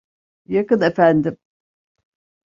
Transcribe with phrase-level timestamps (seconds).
[0.45, 1.37] Yakın efendim!